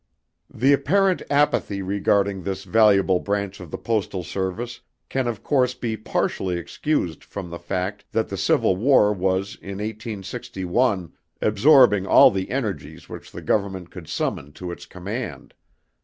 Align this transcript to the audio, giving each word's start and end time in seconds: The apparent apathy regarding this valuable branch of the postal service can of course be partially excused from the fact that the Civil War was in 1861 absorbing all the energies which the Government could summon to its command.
The 0.51 0.73
apparent 0.73 1.21
apathy 1.29 1.83
regarding 1.83 2.41
this 2.41 2.63
valuable 2.63 3.19
branch 3.19 3.59
of 3.59 3.69
the 3.69 3.77
postal 3.77 4.23
service 4.23 4.81
can 5.09 5.27
of 5.27 5.43
course 5.43 5.75
be 5.75 5.95
partially 5.95 6.57
excused 6.57 7.23
from 7.23 7.51
the 7.51 7.59
fact 7.59 8.05
that 8.11 8.27
the 8.27 8.35
Civil 8.35 8.75
War 8.75 9.13
was 9.13 9.55
in 9.61 9.77
1861 9.77 11.13
absorbing 11.39 12.07
all 12.07 12.31
the 12.31 12.49
energies 12.49 13.09
which 13.09 13.31
the 13.31 13.43
Government 13.43 13.91
could 13.91 14.07
summon 14.09 14.53
to 14.53 14.71
its 14.71 14.87
command. 14.87 15.53